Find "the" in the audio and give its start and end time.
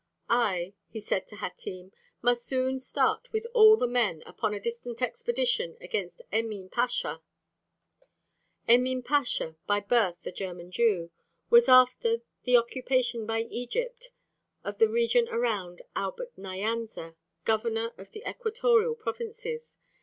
3.77-3.85, 12.45-12.57, 14.79-14.89, 18.11-18.27